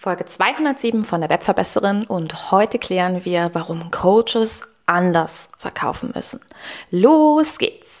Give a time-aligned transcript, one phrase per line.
[0.00, 6.40] Folge 207 von der Webverbesserin und heute klären wir, warum Coaches anders verkaufen müssen.
[6.90, 8.00] Los geht's!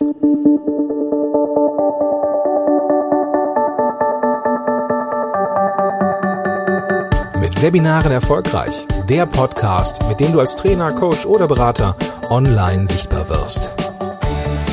[7.38, 8.86] Mit Webinaren erfolgreich.
[9.10, 11.94] Der Podcast, mit dem du als Trainer, Coach oder Berater
[12.30, 13.72] online sichtbar wirst.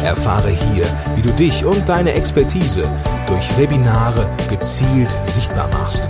[0.02, 0.86] Erfahre hier,
[1.18, 2.84] wie du dich und deine Expertise
[3.28, 6.10] durch Webinare gezielt sichtbar machst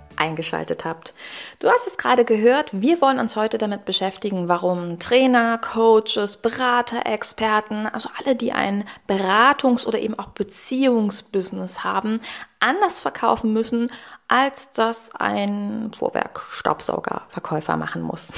[0.21, 1.13] eingeschaltet habt.
[1.59, 7.05] Du hast es gerade gehört, wir wollen uns heute damit beschäftigen, warum Trainer, Coaches, Berater,
[7.07, 12.21] Experten, also alle, die ein Beratungs- oder eben auch Beziehungsbusiness haben,
[12.59, 13.91] anders verkaufen müssen,
[14.27, 18.31] als das ein Vorwerk-Staubsauger-Verkäufer machen muss.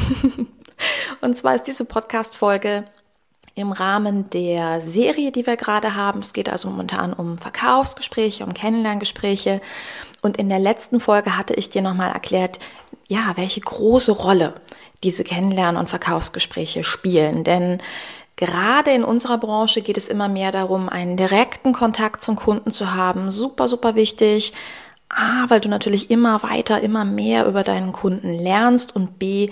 [1.22, 2.86] Und zwar ist diese Podcast-Folge
[3.56, 6.20] im Rahmen der Serie, die wir gerade haben.
[6.20, 9.62] Es geht also momentan um Verkaufsgespräche, um Kennenlerngespräche.
[10.22, 12.60] Und in der letzten Folge hatte ich dir nochmal erklärt,
[13.08, 14.56] ja, welche große Rolle
[15.04, 17.44] diese Kennenlern- und Verkaufsgespräche spielen.
[17.44, 17.82] Denn
[18.36, 22.94] Gerade in unserer Branche geht es immer mehr darum, einen direkten Kontakt zum Kunden zu
[22.94, 23.30] haben.
[23.30, 24.54] Super, super wichtig.
[25.08, 29.52] A, weil du natürlich immer weiter, immer mehr über deinen Kunden lernst und B,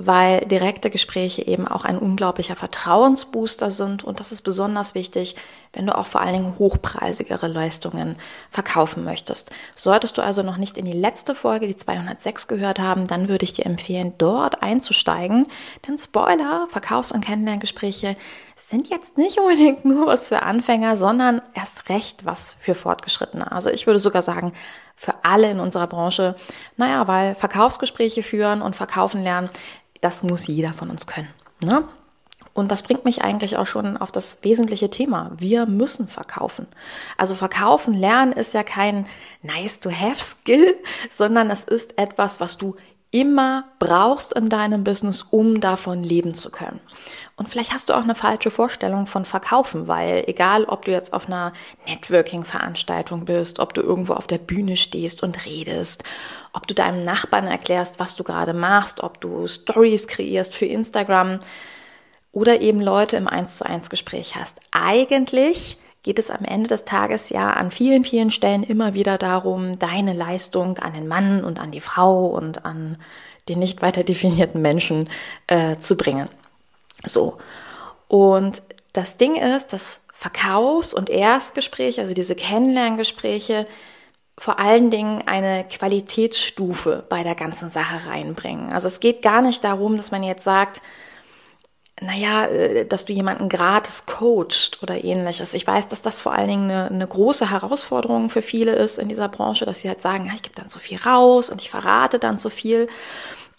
[0.00, 5.34] weil direkte Gespräche eben auch ein unglaublicher Vertrauensbooster sind und das ist besonders wichtig,
[5.72, 8.16] wenn du auch vor allen Dingen hochpreisigere Leistungen
[8.48, 9.50] verkaufen möchtest.
[9.74, 13.42] Solltest du also noch nicht in die letzte Folge, die 206 gehört haben, dann würde
[13.42, 15.46] ich dir empfehlen, dort einzusteigen,
[15.88, 18.16] denn Spoiler, Verkaufs- und Kennenlerngespräche
[18.54, 23.50] sind jetzt nicht unbedingt nur was für Anfänger, sondern erst recht was für Fortgeschrittene.
[23.50, 24.52] Also ich würde sogar sagen,
[24.98, 26.34] für alle in unserer Branche.
[26.76, 29.48] Naja, weil Verkaufsgespräche führen und verkaufen lernen,
[30.00, 31.28] das muss jeder von uns können.
[31.62, 31.84] Ne?
[32.58, 35.30] Und das bringt mich eigentlich auch schon auf das wesentliche Thema.
[35.38, 36.66] Wir müssen verkaufen.
[37.16, 39.06] Also verkaufen lernen ist ja kein
[39.42, 40.76] nice to have Skill,
[41.10, 42.74] sondern es ist etwas, was du
[43.10, 46.80] immer brauchst in deinem Business, um davon leben zu können.
[47.36, 51.14] Und vielleicht hast du auch eine falsche Vorstellung von Verkaufen, weil egal, ob du jetzt
[51.14, 51.52] auf einer
[51.86, 56.04] Networking-Veranstaltung bist, ob du irgendwo auf der Bühne stehst und redest,
[56.52, 61.40] ob du deinem Nachbarn erklärst, was du gerade machst, ob du Stories kreierst für Instagram
[62.32, 64.60] oder eben Leute im 1 zu 1 Gespräch hast.
[64.70, 69.78] Eigentlich geht es am Ende des Tages ja an vielen, vielen Stellen immer wieder darum,
[69.78, 72.96] deine Leistung an den Mann und an die Frau und an
[73.46, 75.10] den nicht weiter definierten Menschen
[75.48, 76.30] äh, zu bringen.
[77.04, 77.36] So.
[78.08, 78.62] Und
[78.94, 83.66] das Ding ist, dass Verkaufs- und Erstgespräche, also diese Kennenlerngespräche,
[84.38, 88.72] vor allen Dingen eine Qualitätsstufe bei der ganzen Sache reinbringen.
[88.72, 90.80] Also es geht gar nicht darum, dass man jetzt sagt,
[92.00, 95.54] naja, äh, dass du jemanden gratis coacht oder ähnliches.
[95.54, 99.08] Ich weiß, dass das vor allen Dingen eine, eine große Herausforderung für viele ist in
[99.08, 101.70] dieser Branche, dass sie halt sagen, ja, ich gebe dann so viel raus und ich
[101.70, 102.88] verrate dann so viel.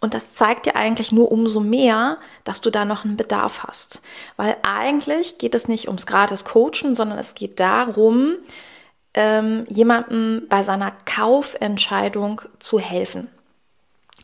[0.01, 4.01] Und das zeigt dir eigentlich nur umso mehr, dass du da noch einen Bedarf hast.
[4.37, 8.37] Weil eigentlich geht es nicht ums gratis Coachen, sondern es geht darum,
[9.13, 13.27] ähm, jemandem bei seiner Kaufentscheidung zu helfen.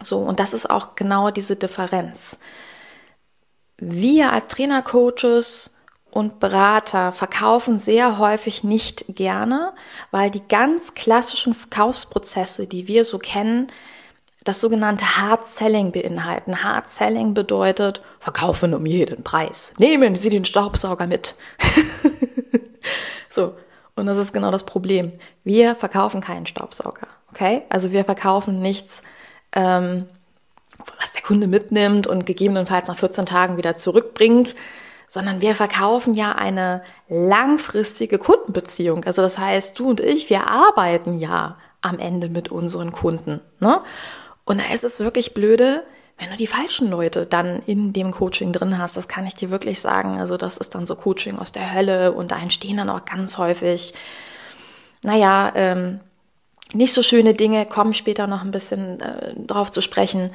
[0.01, 2.39] So, und das ist auch genau diese Differenz.
[3.77, 5.77] Wir als Trainer, Coaches
[6.11, 9.73] und Berater verkaufen sehr häufig nicht gerne,
[10.11, 13.67] weil die ganz klassischen Verkaufsprozesse, die wir so kennen,
[14.45, 16.63] das sogenannte Hard Selling beinhalten.
[16.63, 19.73] Hard Selling bedeutet, verkaufen um jeden Preis.
[19.77, 21.35] Nehmen Sie den Staubsauger mit.
[23.29, 23.55] so.
[23.95, 25.13] Und das ist genau das Problem.
[25.43, 27.07] Wir verkaufen keinen Staubsauger.
[27.31, 27.63] Okay?
[27.69, 29.01] Also wir verkaufen nichts,
[29.53, 30.07] ähm,
[31.01, 34.55] was der Kunde mitnimmt und gegebenenfalls nach 14 Tagen wieder zurückbringt,
[35.07, 39.03] sondern wir verkaufen ja eine langfristige Kundenbeziehung.
[39.05, 43.41] Also das heißt, du und ich, wir arbeiten ja am Ende mit unseren Kunden.
[43.59, 43.79] Ne?
[44.43, 45.83] Und da ist es wirklich blöde,
[46.17, 48.95] wenn du die falschen Leute dann in dem Coaching drin hast.
[48.97, 50.19] Das kann ich dir wirklich sagen.
[50.19, 53.37] Also das ist dann so Coaching aus der Hölle und da entstehen dann auch ganz
[53.37, 53.93] häufig,
[55.03, 55.99] naja, ähm,
[56.73, 60.31] nicht so schöne Dinge, kommen später noch ein bisschen äh, drauf zu sprechen.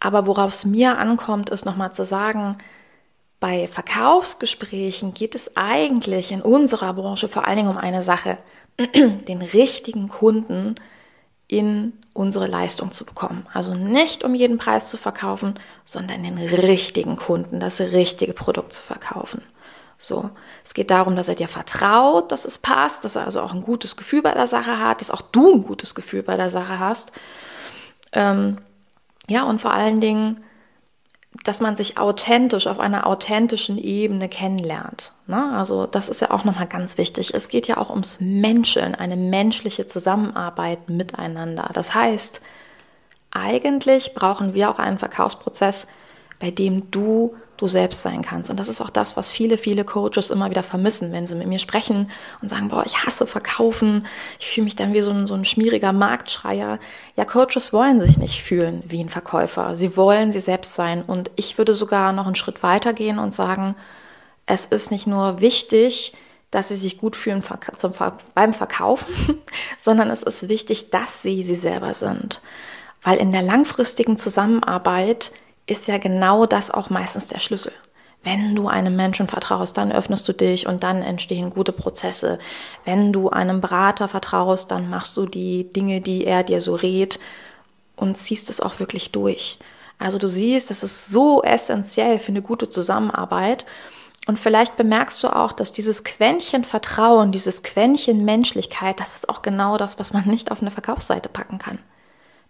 [0.00, 2.56] Aber worauf es mir ankommt, ist nochmal zu sagen,
[3.38, 8.38] bei Verkaufsgesprächen geht es eigentlich in unserer Branche vor allen Dingen um eine Sache,
[8.78, 10.74] den richtigen Kunden
[11.48, 13.46] in unsere Leistung zu bekommen.
[13.52, 15.54] Also nicht um jeden Preis zu verkaufen,
[15.84, 19.42] sondern den richtigen Kunden, das richtige Produkt zu verkaufen.
[19.98, 20.30] So,
[20.64, 23.62] es geht darum, dass er dir vertraut, dass es passt, dass er also auch ein
[23.62, 26.78] gutes Gefühl bei der Sache hat, dass auch du ein gutes Gefühl bei der Sache
[26.78, 27.12] hast.
[28.12, 28.58] Ähm,
[29.30, 30.40] ja, und vor allen Dingen,
[31.44, 35.12] dass man sich authentisch auf einer authentischen Ebene kennenlernt.
[35.28, 35.52] Ne?
[35.54, 37.32] Also das ist ja auch nochmal ganz wichtig.
[37.32, 41.70] Es geht ja auch ums Menschen, eine menschliche Zusammenarbeit miteinander.
[41.72, 42.42] Das heißt,
[43.30, 45.86] eigentlich brauchen wir auch einen Verkaufsprozess,
[46.40, 48.50] bei dem du du selbst sein kannst.
[48.50, 51.46] Und das ist auch das, was viele, viele Coaches immer wieder vermissen, wenn sie mit
[51.46, 52.10] mir sprechen
[52.40, 54.06] und sagen, boah, ich hasse Verkaufen,
[54.38, 56.78] ich fühle mich dann wie so ein, so ein schmieriger Marktschreier.
[57.16, 59.76] Ja, Coaches wollen sich nicht fühlen wie ein Verkäufer.
[59.76, 61.02] Sie wollen sie selbst sein.
[61.02, 63.74] Und ich würde sogar noch einen Schritt weiter gehen und sagen,
[64.46, 66.14] es ist nicht nur wichtig,
[66.50, 67.44] dass sie sich gut fühlen
[68.34, 69.14] beim Verkaufen,
[69.78, 72.40] sondern es ist wichtig, dass sie sie selber sind.
[73.02, 75.30] Weil in der langfristigen Zusammenarbeit
[75.70, 77.72] ist ja genau das auch meistens der Schlüssel.
[78.22, 82.38] Wenn du einem Menschen vertraust, dann öffnest du dich und dann entstehen gute Prozesse.
[82.84, 87.18] Wenn du einem Berater vertraust, dann machst du die Dinge, die er dir so rät
[87.96, 89.58] und ziehst es auch wirklich durch.
[89.98, 93.64] Also du siehst, das ist so essentiell für eine gute Zusammenarbeit.
[94.26, 99.40] Und vielleicht bemerkst du auch, dass dieses Quäntchen Vertrauen, dieses Quäntchen Menschlichkeit, das ist auch
[99.40, 101.78] genau das, was man nicht auf eine Verkaufsseite packen kann.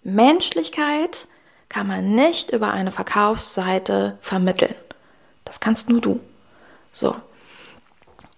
[0.02, 1.28] Menschlichkeit
[1.70, 4.74] kann man nicht über eine Verkaufsseite vermitteln.
[5.44, 6.20] Das kannst nur du.
[6.92, 7.16] So.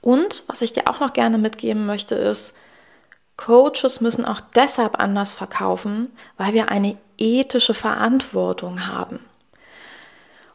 [0.01, 2.57] Und was ich dir auch noch gerne mitgeben möchte, ist,
[3.37, 9.19] Coaches müssen auch deshalb anders verkaufen, weil wir eine ethische Verantwortung haben.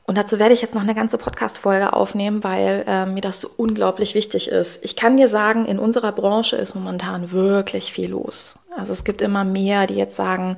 [0.04, 3.50] Und dazu werde ich jetzt noch eine ganze Podcast-Folge aufnehmen, weil äh, mir das so
[3.58, 4.86] unglaublich wichtig ist.
[4.86, 8.58] Ich kann dir sagen, in unserer Branche ist momentan wirklich viel los.
[8.78, 10.58] Also es gibt immer mehr, die jetzt sagen,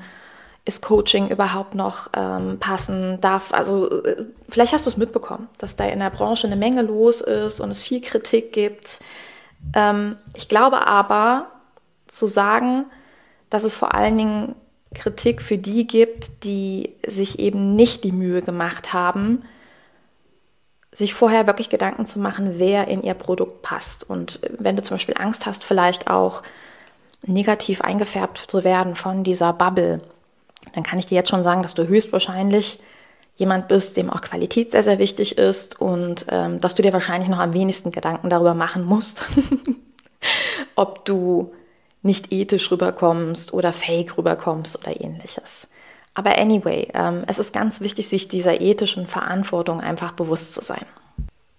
[0.65, 3.53] ist Coaching überhaupt noch ähm, passen darf.
[3.53, 7.21] Also äh, vielleicht hast du es mitbekommen, dass da in der Branche eine Menge los
[7.21, 8.99] ist und es viel Kritik gibt.
[9.73, 11.47] Ähm, ich glaube aber
[12.07, 12.85] zu sagen,
[13.49, 14.55] dass es vor allen Dingen
[14.93, 19.43] Kritik für die gibt, die sich eben nicht die Mühe gemacht haben,
[20.91, 24.09] sich vorher wirklich Gedanken zu machen, wer in ihr Produkt passt.
[24.09, 26.41] Und wenn du zum Beispiel Angst hast, vielleicht auch
[27.21, 30.01] negativ eingefärbt zu werden von dieser Bubble,
[30.73, 32.79] dann kann ich dir jetzt schon sagen, dass du höchstwahrscheinlich
[33.35, 37.29] jemand bist, dem auch Qualität sehr, sehr wichtig ist und ähm, dass du dir wahrscheinlich
[37.29, 39.23] noch am wenigsten Gedanken darüber machen musst,
[40.75, 41.53] ob du
[42.01, 45.67] nicht ethisch rüberkommst oder fake rüberkommst oder ähnliches.
[46.13, 50.85] Aber anyway, ähm, es ist ganz wichtig, sich dieser ethischen Verantwortung einfach bewusst zu sein.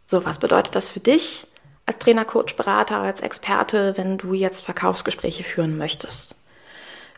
[0.06, 1.46] So, was bedeutet das für dich
[1.86, 6.36] als Trainer, Coach, Berater, als Experte, wenn du jetzt Verkaufsgespräche führen möchtest?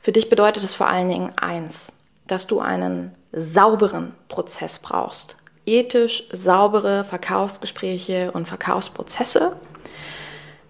[0.02, 1.92] Für dich bedeutet es vor allen Dingen eins,
[2.26, 5.36] dass du einen sauberen Prozess brauchst.
[5.64, 9.56] Ethisch saubere Verkaufsgespräche und Verkaufsprozesse,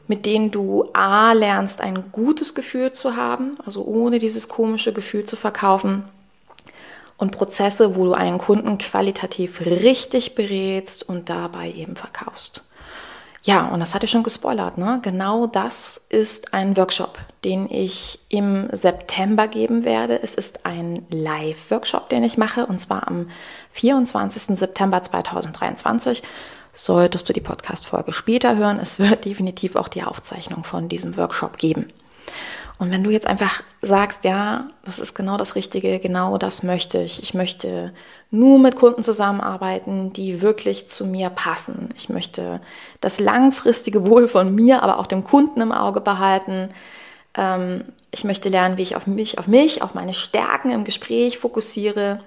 [0.06, 5.24] mit denen du A lernst, ein gutes Gefühl zu haben, also ohne dieses komische Gefühl
[5.24, 6.04] zu verkaufen.
[7.16, 12.64] Und Prozesse, wo du einen Kunden qualitativ richtig berätst und dabei eben verkaufst.
[13.44, 14.78] Ja, und das hatte ich schon gespoilert.
[14.78, 15.00] Ne?
[15.02, 20.22] Genau das ist ein Workshop, den ich im September geben werde.
[20.22, 23.28] Es ist ein Live-Workshop, den ich mache, und zwar am
[23.72, 24.56] 24.
[24.56, 26.22] September 2023.
[26.72, 31.58] Solltest du die Podcast-Folge später hören, es wird definitiv auch die Aufzeichnung von diesem Workshop
[31.58, 31.88] geben.
[32.78, 36.98] Und wenn du jetzt einfach sagst, ja, das ist genau das Richtige, genau das möchte
[36.98, 37.22] ich.
[37.22, 37.92] Ich möchte
[38.32, 41.90] nur mit Kunden zusammenarbeiten, die wirklich zu mir passen.
[41.96, 42.60] Ich möchte
[43.02, 46.70] das langfristige Wohl von mir, aber auch dem Kunden im Auge behalten.
[47.34, 51.38] Ähm, ich möchte lernen, wie ich auf mich, auf mich, auf meine Stärken im Gespräch
[51.38, 52.20] fokussiere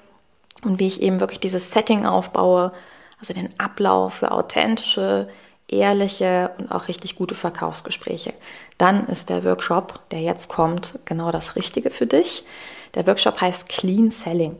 [0.64, 2.72] und wie ich eben wirklich dieses Setting aufbaue,
[3.20, 5.28] also den Ablauf für authentische,
[5.68, 8.34] ehrliche und auch richtig gute Verkaufsgespräche.
[8.78, 12.46] Dann ist der Workshop, der jetzt kommt, genau das Richtige für dich.
[12.94, 14.56] Der Workshop heißt Clean Selling.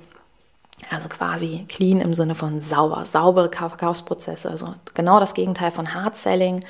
[0.90, 6.16] Also quasi clean im Sinne von sauber, saubere Verkaufsprozesse, also genau das Gegenteil von Hard
[6.18, 6.64] Selling.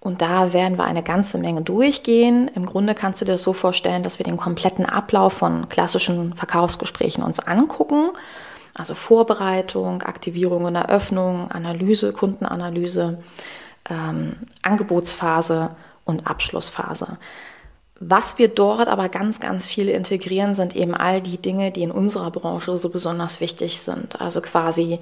[0.00, 2.48] Und da werden wir eine ganze Menge durchgehen.
[2.54, 6.34] Im Grunde kannst du dir das so vorstellen, dass wir den kompletten Ablauf von klassischen
[6.34, 8.10] Verkaufsgesprächen uns angucken.
[8.74, 13.18] Also Vorbereitung, Aktivierung und Eröffnung, Analyse, Kundenanalyse,
[13.90, 15.70] ähm, Angebotsphase
[16.04, 17.18] und Abschlussphase.
[18.00, 21.90] Was wir dort aber ganz, ganz viel integrieren, sind eben all die Dinge, die in
[21.90, 24.20] unserer Branche so besonders wichtig sind.
[24.20, 25.00] Also quasi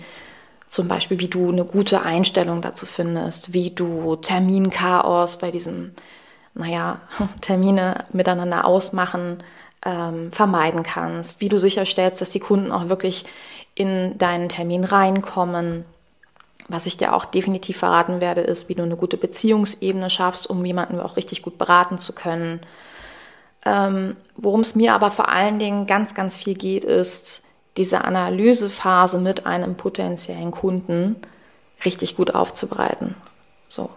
[0.66, 5.92] zum Beispiel, wie du eine gute Einstellung dazu findest, wie du Terminchaos bei diesem,
[6.54, 7.00] naja,
[7.42, 9.42] Termine miteinander ausmachen,
[9.84, 13.26] ähm, vermeiden kannst, wie du sicherstellst, dass die Kunden auch wirklich
[13.74, 15.84] in deinen Termin reinkommen.
[16.68, 20.64] Was ich dir auch definitiv verraten werde, ist, wie du eine gute Beziehungsebene schaffst, um
[20.64, 22.60] jemanden auch richtig gut beraten zu können
[23.66, 27.42] Ähm, Worum es mir aber vor allen Dingen ganz, ganz viel geht, ist
[27.76, 31.16] diese Analysephase mit einem potenziellen Kunden
[31.84, 33.14] richtig gut aufzubereiten.
[33.68, 33.90] So.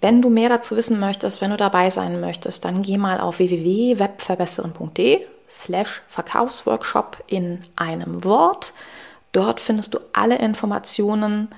[0.00, 3.38] Wenn du mehr dazu wissen möchtest, wenn du dabei sein möchtest, dann geh mal auf
[3.38, 8.74] www.webverbessern.de slash Verkaufsworkshop in einem Wort.
[9.30, 11.48] Dort findest du alle Informationen.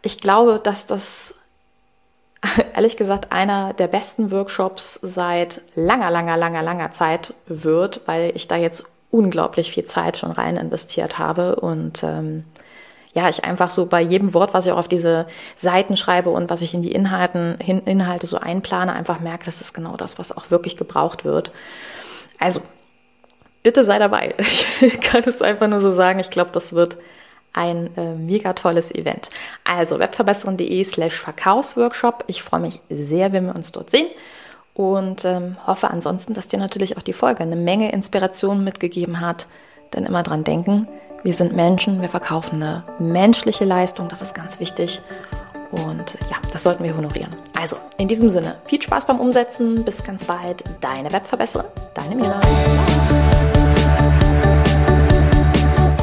[0.00, 1.34] Ich glaube, dass das
[2.74, 8.48] ehrlich gesagt einer der besten Workshops seit langer, langer, langer, langer Zeit wird, weil ich
[8.48, 12.44] da jetzt unglaublich viel Zeit schon rein investiert habe und ähm,
[13.16, 15.26] ja, ich einfach so bei jedem Wort, was ich auch auf diese
[15.56, 19.72] Seiten schreibe und was ich in die Inhalten, Inhalte so einplane, einfach merke, das ist
[19.72, 21.50] genau das, was auch wirklich gebraucht wird.
[22.38, 22.60] Also,
[23.62, 24.34] bitte sei dabei.
[24.82, 26.18] Ich kann es einfach nur so sagen.
[26.18, 26.98] Ich glaube, das wird
[27.56, 29.30] ein äh, mega tolles Event.
[29.64, 32.24] Also webverbessern.de slash Verkaufsworkshop.
[32.28, 34.06] Ich freue mich sehr, wenn wir uns dort sehen
[34.74, 39.48] und ähm, hoffe ansonsten, dass dir natürlich auch die Folge eine Menge Inspiration mitgegeben hat.
[39.94, 40.86] Denn immer dran denken,
[41.22, 45.00] wir sind Menschen, wir verkaufen eine menschliche Leistung, das ist ganz wichtig.
[45.70, 47.34] Und ja, das sollten wir honorieren.
[47.58, 49.84] Also, in diesem Sinne, viel Spaß beim Umsetzen.
[49.84, 50.62] Bis ganz bald.
[50.80, 52.40] Deine Webverbesserin, deine Mira.